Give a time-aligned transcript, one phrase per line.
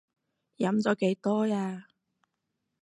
[0.57, 1.85] 飲咗幾多呀？